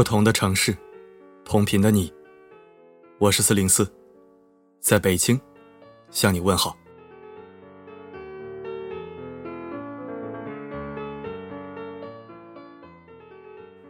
[0.00, 0.74] 不同的城市，
[1.44, 2.10] 同频的你，
[3.18, 3.86] 我是四零四，
[4.80, 5.38] 在北京
[6.08, 6.74] 向你问好。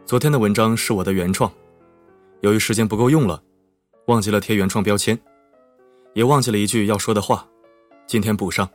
[0.05, 1.49] 昨天的文章是我的原创，
[2.41, 3.41] 由于时间不够用了，
[4.07, 5.17] 忘记了贴原创标签，
[6.13, 7.47] 也忘记了一句要说的话，
[8.05, 8.69] 今天补上，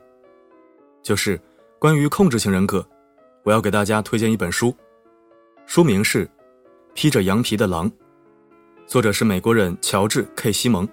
[1.03, 1.39] 就是
[1.79, 2.89] 关于控制型人格，
[3.45, 4.75] 我要给大家推荐一本书，
[5.67, 6.25] 书名是
[6.97, 7.91] 《披着羊皮的狼》，
[8.87, 10.89] 作者是美国人乔治 ·K· 西蒙。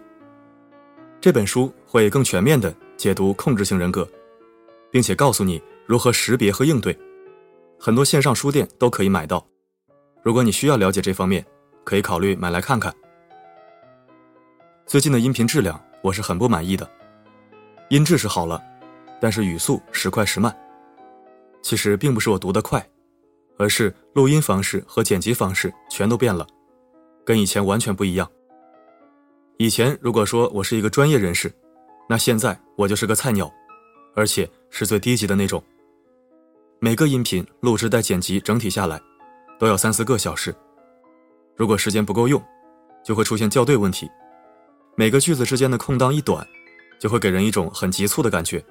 [1.21, 4.05] 这本书会更全面的解读控制型人格，
[4.91, 6.93] 并且告诉你如何识别和应对，
[7.79, 9.47] 很多线上书店都可以买到。
[10.21, 11.43] 如果你需要了解这方面，
[11.85, 12.93] 可以考虑买来看看。
[14.85, 16.85] 最近的音频质量我是很不满意的，
[17.89, 18.61] 音质是好了，
[19.21, 20.53] 但是语速时快时慢。
[21.61, 22.85] 其实并不是我读得快，
[23.57, 26.45] 而是录音方式和剪辑方式全都变了，
[27.25, 28.29] 跟以前完全不一样。
[29.57, 31.53] 以前如果说我是一个专业人士，
[32.09, 33.51] 那现在我就是个菜鸟，
[34.15, 35.63] 而且是最低级的那种。
[36.79, 39.01] 每个音频录制带剪辑，整体下来。
[39.59, 40.53] 都要三四个小时，
[41.55, 42.43] 如果时间不够用，
[43.05, 44.09] 就会出现校对问题。
[44.95, 46.45] 每个句子之间的空档一短，
[46.99, 48.61] 就会给人一种很急促的感觉，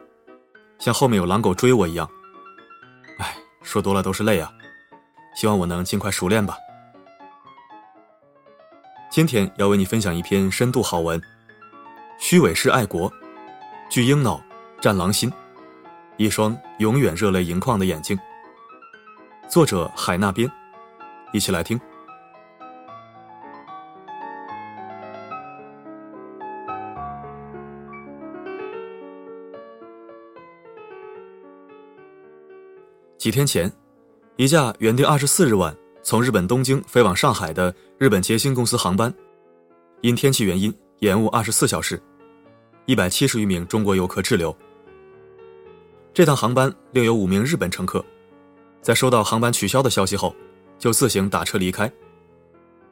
[0.79, 2.07] 像后面有狼狗追我一样。
[3.19, 4.53] 哎，说多了都是泪啊！
[5.35, 6.57] 希望我能尽快熟练吧。
[9.11, 11.21] 今天要为你分享一篇深度好文：
[12.19, 13.13] 虚伪是爱国，
[13.89, 14.41] 巨婴脑，
[14.81, 15.33] 战狼心，
[16.17, 18.19] 一双永远热泪盈眶的眼睛。
[19.49, 20.51] 作者海那边。
[21.33, 21.81] 一起来听。
[33.17, 33.73] 几天前，
[34.37, 39.13] 一架原定二十四日晚从日本东京飞往上海的日本捷星公司航班，
[40.01, 42.01] 因天气原因延误二十四小时，
[42.87, 44.57] 一百七十余名中国游客滞留。
[46.15, 48.05] 这趟航班另有五名日本乘客，
[48.81, 50.35] 在收到航班取消的消息后。
[50.79, 51.89] 就自行打车离开。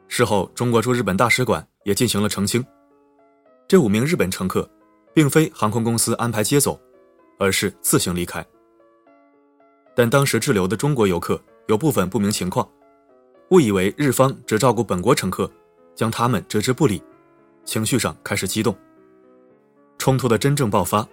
[0.07, 2.65] 事后，中国驻日本大使馆也进行了澄清，
[3.67, 4.71] 这五名日本乘客，
[5.13, 6.79] 并非航空公司安排接走，
[7.37, 8.47] 而是自行离开。
[9.95, 12.69] 但当时滞留的中国游客有部分不明情况，
[13.51, 15.51] 误以为日方只照顾本国乘客，
[15.95, 17.03] 将他们置之不理，
[17.65, 18.77] 情绪上开始激动。
[19.99, 21.07] 冲突的真正爆发，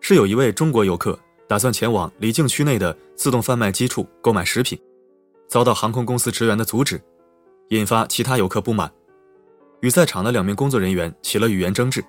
[0.00, 4.80] 是有一位中国游客打算前往离境区内的自动贩卖机处购买食品。
[5.48, 7.00] 遭到航空公司职员的阻止，
[7.70, 8.90] 引发其他游客不满，
[9.80, 12.02] 与在场的两名工作人员起了语言争执，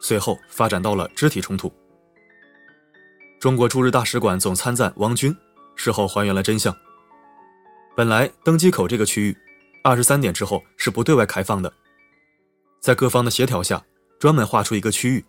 [0.00, 1.72] 随后发展到了肢体冲突。
[3.38, 5.34] 中国驻日大使馆总参赞王军
[5.74, 6.74] 事后还原了真相。
[7.96, 9.36] 本来登机口这个区域，
[9.82, 11.72] 二十三点之后是不对外开放的，
[12.80, 13.82] 在各方的协调下，
[14.18, 15.24] 专门划出一个区域，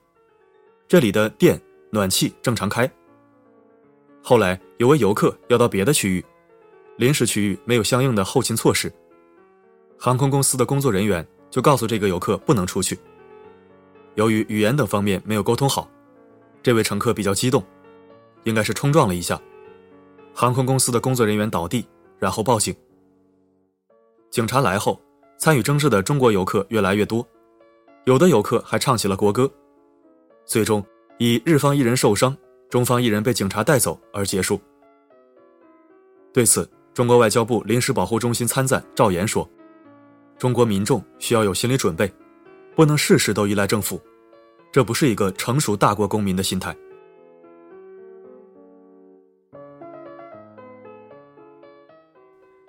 [0.88, 1.62] 这里的电
[1.92, 2.90] 暖气正常开。
[4.24, 6.26] 后来有位游客要到别的区域。
[6.98, 8.90] 临时区域没有相应的后勤措施，
[10.00, 12.98] 航空公司的工作人员就告诉这个游客不能出去。
[14.14, 15.92] 由于语言等方面没有沟通好，
[16.64, 17.62] 这位乘客比较激动，
[18.46, 19.38] 应该是冲撞了一下。
[20.38, 21.88] 航空公司的工作人员倒地，
[22.20, 22.76] 然后报警。
[24.30, 25.00] 警察来后，
[25.38, 27.26] 参与争执的中国游客越来越多，
[28.04, 29.50] 有的游客还唱起了国歌，
[30.46, 30.86] 最终
[31.20, 32.36] 以日方一人受伤，
[32.70, 34.60] 中方一人被警察带走而结束。
[36.34, 39.50] 对此，中国外交部临时保护中心参赞赵岩说
[40.38, 42.12] ：“中国民众需要有心理准备，
[42.76, 44.02] 不能事事都依赖政府，
[44.70, 46.76] 这不是一个成熟大国公民的心态。”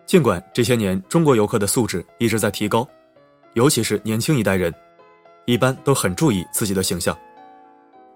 [0.07, 2.89] 尽管这些年中国游客的素质一直在提高，
[3.55, 4.73] 尤其是年轻一代人，
[5.47, 7.17] 一般都很注意自己的形象，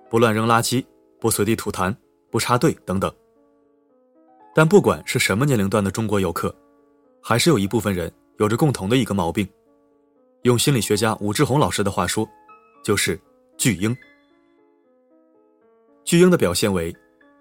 [0.08, 0.84] 不乱扔垃圾，
[1.18, 1.94] 不随地吐痰，
[2.30, 3.12] 不插队等等。
[4.54, 6.54] 但不管是什么年龄段的中国游客，
[7.20, 9.48] 还是有一部分人有着共同的一个毛病。
[10.42, 12.28] 用心理学家武志红老师的话说，
[12.84, 13.20] 就是
[13.58, 13.94] “巨婴”。
[16.04, 16.94] 巨婴的表现为，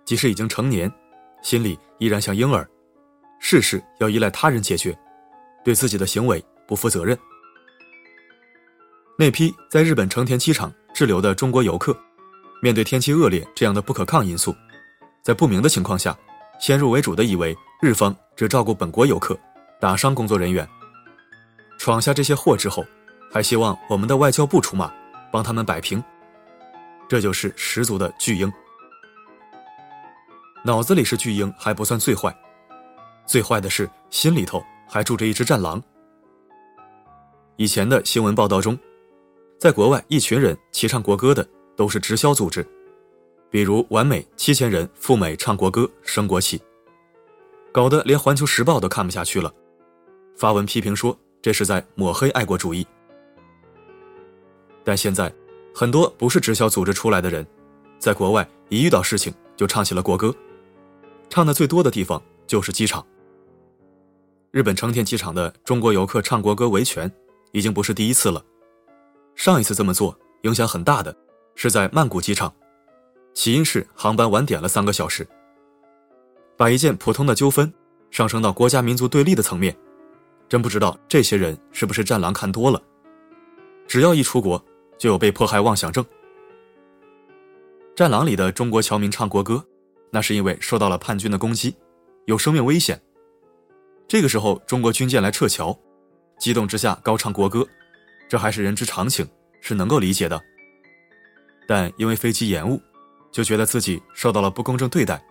[0.06, 0.92] 即使已经成年，
[1.42, 2.70] 心里依然像婴儿，
[3.40, 4.98] 事事要依赖他人解决，
[5.64, 7.18] 对自己的行为不负责任。
[9.18, 11.98] 那批在日本成田机场滞留的中国游客，
[12.62, 14.56] 面对天气恶劣这样的不可抗因素，
[15.22, 16.18] 在不明的情况下。
[16.62, 19.40] 先入为主的以为日方只照顾本国游客，
[19.80, 20.68] 打伤工作人员，
[21.78, 22.86] 闯下这些祸之后，
[23.32, 24.92] 还希望我们的外交部出马，
[25.32, 26.04] 帮他们摆平。
[27.08, 28.52] 这就是十足的巨婴。
[30.66, 32.38] 脑子里是巨婴还不算最坏，
[33.30, 35.80] 最坏的是心里头还住着一只战狼。
[37.58, 38.76] 以前的新闻报道中，
[39.60, 41.48] 在国外一群人齐唱国歌的
[41.78, 42.66] 都是直销组织，
[43.52, 46.60] 比如完美七千人赴美唱国歌升国旗，
[47.72, 49.54] 搞得连《环球时报》都看不下去了，
[50.36, 52.84] 发文批评说这是在抹黑爱国主义。
[54.84, 55.32] 但现在，
[55.72, 57.46] 很多不是直销组织出来的人，
[58.00, 60.34] 在国外一遇到事情就唱起了国歌，
[61.30, 63.06] 唱的最多的地方就是机场。
[64.52, 67.12] 日本成田机场的中国游客唱国歌维权，
[67.52, 68.44] 已经不是第一次了。
[69.36, 71.16] 上一次这么做影响很大的，
[71.54, 72.52] 是在曼谷机场，
[73.36, 75.28] 起因是航班晚点了三个小时。
[76.58, 77.72] 把一件普通的纠纷
[78.10, 79.78] 上升到国家民族对立的层面，
[80.48, 82.82] 真不知道这些人是不是战狼看多了。
[83.88, 84.64] 只要一出国，
[84.98, 86.04] 就有被迫害妄想症。
[87.96, 89.64] 战狼里的中国侨民唱国歌，
[90.10, 91.76] 那是因为受到了叛军的攻击，
[92.26, 93.00] 有生命危险。
[94.10, 95.78] 这个时候，中国军舰来撤侨，
[96.40, 97.64] 激动之下高唱国歌，
[98.28, 99.26] 这还是人之常情，
[99.62, 100.42] 是能够理解的。
[101.68, 102.82] 但因为飞机延误，
[103.32, 105.24] 就觉得自己受到了不公正对待，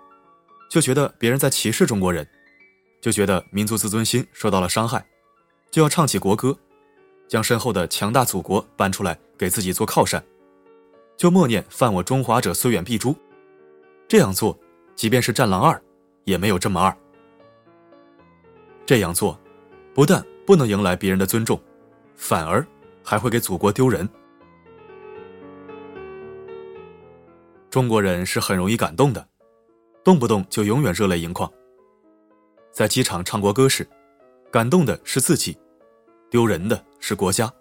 [0.70, 2.24] 就觉得别人在歧视中国人，
[3.00, 5.04] 就觉得民族自尊心受到了伤害，
[5.72, 6.56] 就要唱起国歌，
[7.26, 10.24] 将身后的强大祖国搬出来给自己做靠山，
[11.16, 13.12] 就默念“犯我中华者，虽远必诛”。
[14.06, 14.56] 这样做，
[14.94, 15.82] 即便是战狼二，
[16.22, 16.96] 也没有这么二。
[18.88, 19.38] 这样做，
[19.94, 21.60] 不但不能迎来别人的尊重，
[22.16, 22.66] 反而
[23.04, 24.08] 还会给祖国丢人。
[27.68, 29.28] 中国人是很容易感动的，
[30.02, 31.52] 动不动就永远热泪盈眶。
[32.72, 33.86] 在机场唱国歌时，
[34.50, 35.54] 感动的是自己，
[36.30, 37.52] 丢人的是国家。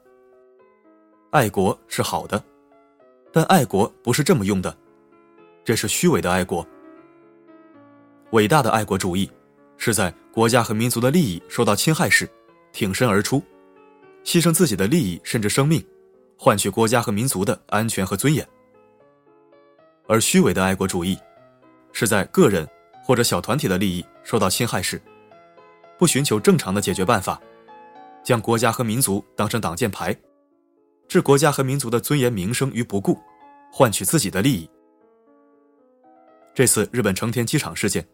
[1.32, 2.42] 爱国是好的，
[3.34, 4.74] 但爱国不是这么用的，
[5.66, 6.66] 这是虚伪的爱国。
[8.32, 9.30] 伟大的爱国主义。
[9.80, 12.30] 是在国家和民族的利益受到侵害时，
[12.72, 13.42] 挺身而出，
[14.24, 15.84] 牺牲自己的利益甚至生命，
[16.38, 18.48] 换取国家和民族的安全和尊严。
[20.08, 21.18] 而虚伪的爱国主义，
[21.92, 22.70] 是在个人
[23.04, 25.02] 或者小团体的利益受到侵害时，
[25.98, 27.42] 不寻求正常的解决办法，
[28.24, 30.16] 将国家和民族当成挡箭牌，
[31.08, 33.20] 置国家和民族的尊严名声于不顾，
[33.72, 34.70] 换取自己的利益。
[36.54, 38.08] 这次日本成田机场事件。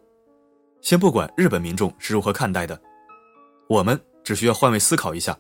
[0.84, 2.80] 先不管日本民众是如何看待的，
[3.70, 5.36] 我们只需要换位思考一下：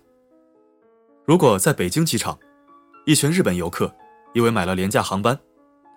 [1.25, 2.39] 如果在北京机场，
[3.05, 3.93] 一群日本游客
[4.33, 5.37] 因为买了廉价航班，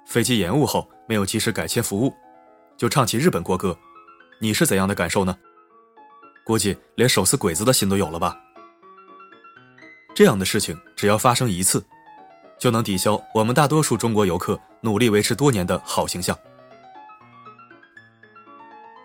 [0.05, 2.13] 飞机延误后没有及时改签服务，
[2.77, 3.79] 就唱起日本国歌，
[4.41, 5.39] 你是怎样的感受呢？
[6.45, 8.37] 估计连手撕鬼子的心都有了吧？
[10.13, 11.85] 这样的事情只要发生一次，
[12.59, 16.37] 就能抵消我们大多数中国游客努力维持多年的好形象。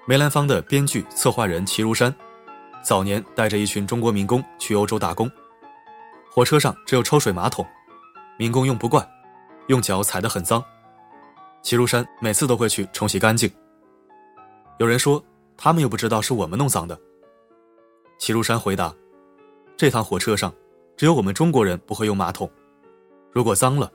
[0.08, 2.14] 梅兰芳的编剧、策划人齐如山，
[2.84, 5.30] 早年带着一群中国民工去欧洲打工，
[6.32, 7.64] 火车上只有抽水马桶，
[8.36, 9.08] 民工用不惯，
[9.68, 10.64] 用脚踩得很脏，
[11.62, 13.50] 齐如山每次都会去冲洗干净。
[14.80, 15.24] 有人说
[15.56, 17.00] 他们又不知道是我们弄脏的，
[18.18, 18.92] 齐如山回答：
[19.78, 20.52] 这趟火车上
[20.98, 22.50] 只有我们中国人不会用马桶，
[23.32, 23.90] 如果脏了，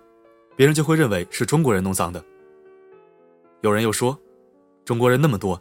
[0.54, 2.24] 别人就会认为是中国人弄脏的。
[3.62, 4.16] 有人又说，
[4.84, 5.60] 中国人那么多。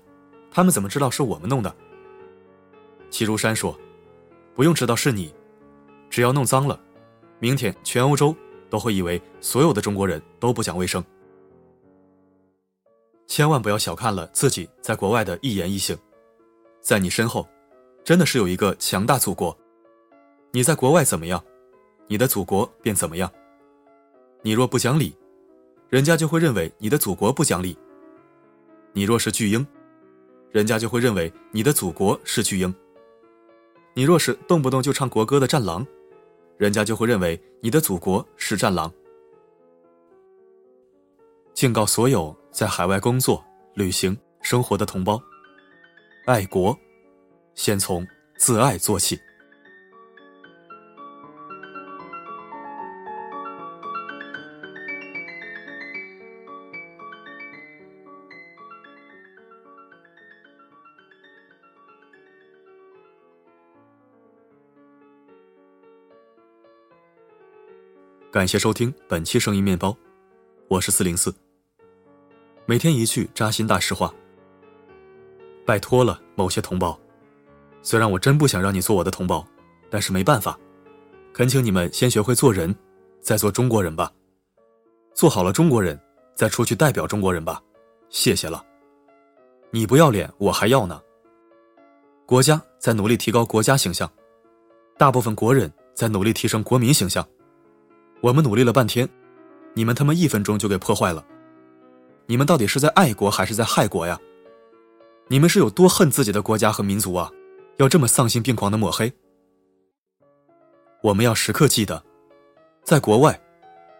[0.55, 1.75] 他们怎么知道是我们弄的？
[3.09, 3.77] 齐如山说
[4.55, 5.35] ：“不用知道是你，
[6.09, 6.79] 只要弄脏了，
[7.39, 8.33] 明天全欧洲
[8.69, 11.03] 都会以为所有的中国人都不讲卫生。
[13.27, 15.97] 千万不要小看了自己在国外的一言一行，
[16.79, 17.45] 在你身后，
[18.05, 19.53] 真的是有一个强大祖国。
[20.53, 21.43] 你在国外怎么样，
[22.07, 23.29] 你的祖国便怎么样。
[24.41, 25.17] 你若不讲理，
[25.89, 27.77] 人家就会认为你的祖国不讲理。
[28.93, 29.67] 你若是巨婴。”
[30.51, 32.73] 人家就会认为你的祖国是巨婴。
[33.93, 35.85] 你若是动不动就唱国歌的战狼，
[36.57, 38.91] 人家就会认为你的祖国是战狼。
[41.53, 45.21] 敬告所有在海外工作、旅行、生活的同胞：
[46.25, 46.77] 爱国，
[47.53, 48.05] 先从
[48.37, 49.17] 自爱做起。
[68.35, 69.95] 感谢收听本期声音面包，
[70.67, 71.33] 我是四零四。
[72.65, 74.13] 每天一句扎心大实话，
[75.65, 76.99] 拜托了某些同胞，
[77.81, 79.47] 虽然我真不想让你做我的同胞，
[79.89, 80.59] 但是没办法，
[81.31, 82.75] 恳请你们先学会做人，
[83.21, 84.11] 再做中国人吧。
[85.13, 85.97] 做好了中国人，
[86.35, 87.63] 再出去代表中国人吧。
[88.09, 88.61] 谢谢了。
[89.71, 91.01] 你不要脸，我还要呢。
[92.25, 94.11] 国家在努力提高国家形象，
[94.97, 97.25] 大部分国人在努力提升国民形象。
[98.25, 99.07] 我们努力了半天，
[99.75, 101.23] 你们他妈一分钟就给破坏了。
[102.25, 104.19] 你们到底是在爱国还是在害国呀？
[105.27, 107.29] 你们是有多恨自己的国家和民族啊？
[107.77, 109.13] 要这么丧心病狂的抹黑？
[111.03, 112.03] 我们要时刻记得，
[112.83, 113.39] 在国外，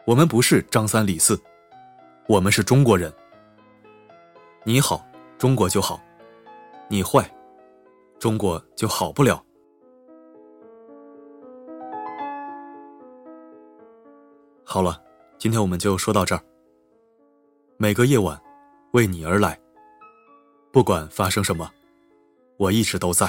[0.08, 1.40] 我们不是张三李四，
[2.28, 3.14] 我们是中国人。
[4.64, 5.06] 你好，
[5.38, 6.02] 中国就好；
[6.90, 7.30] 你坏，
[8.18, 9.45] 中国就好不了。
[14.76, 15.02] 好了，
[15.38, 16.42] 今天我们就说到这儿。
[17.78, 18.38] 每个夜晚，
[18.92, 19.58] 为你而来。
[20.70, 21.72] 不管发生什么，
[22.58, 23.26] 我一直都在。